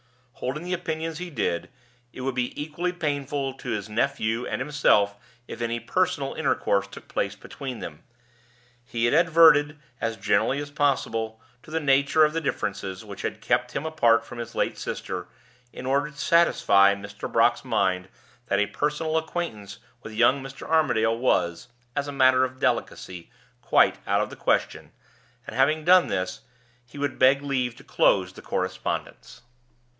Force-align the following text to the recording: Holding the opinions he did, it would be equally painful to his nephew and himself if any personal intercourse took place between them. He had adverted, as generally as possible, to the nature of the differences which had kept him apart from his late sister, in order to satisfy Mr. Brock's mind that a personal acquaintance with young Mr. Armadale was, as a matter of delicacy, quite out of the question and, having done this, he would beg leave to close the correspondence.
Holding 0.33 0.63
the 0.63 0.73
opinions 0.73 1.19
he 1.19 1.29
did, 1.29 1.69
it 2.11 2.21
would 2.21 2.33
be 2.33 2.59
equally 2.59 2.91
painful 2.91 3.53
to 3.53 3.69
his 3.69 3.87
nephew 3.87 4.47
and 4.47 4.59
himself 4.59 5.15
if 5.47 5.61
any 5.61 5.79
personal 5.79 6.33
intercourse 6.33 6.87
took 6.87 7.07
place 7.07 7.35
between 7.35 7.77
them. 7.77 8.01
He 8.83 9.05
had 9.05 9.13
adverted, 9.13 9.77
as 10.01 10.17
generally 10.17 10.57
as 10.57 10.71
possible, 10.71 11.39
to 11.61 11.69
the 11.69 11.79
nature 11.79 12.25
of 12.25 12.33
the 12.33 12.41
differences 12.41 13.05
which 13.05 13.21
had 13.21 13.39
kept 13.41 13.73
him 13.73 13.85
apart 13.85 14.25
from 14.25 14.39
his 14.39 14.55
late 14.55 14.79
sister, 14.79 15.27
in 15.71 15.85
order 15.85 16.09
to 16.09 16.17
satisfy 16.17 16.95
Mr. 16.95 17.31
Brock's 17.31 17.63
mind 17.63 18.09
that 18.47 18.57
a 18.57 18.65
personal 18.65 19.19
acquaintance 19.19 19.77
with 20.01 20.13
young 20.13 20.41
Mr. 20.41 20.67
Armadale 20.67 21.19
was, 21.19 21.67
as 21.95 22.07
a 22.07 22.11
matter 22.11 22.43
of 22.43 22.59
delicacy, 22.59 23.29
quite 23.61 23.99
out 24.07 24.21
of 24.21 24.31
the 24.31 24.35
question 24.35 24.91
and, 25.45 25.55
having 25.55 25.85
done 25.85 26.07
this, 26.07 26.39
he 26.87 26.97
would 26.97 27.19
beg 27.19 27.43
leave 27.43 27.75
to 27.75 27.83
close 27.83 28.33
the 28.33 28.41
correspondence. 28.41 29.43